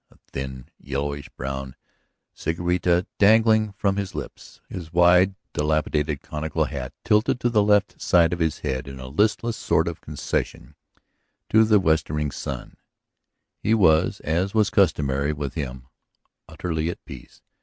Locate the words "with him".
15.33-15.85